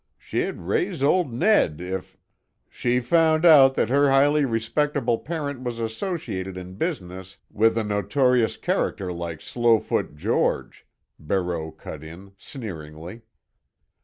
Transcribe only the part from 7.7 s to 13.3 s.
a notorious character like Slowfoot George," Barreau cut in sneeringly.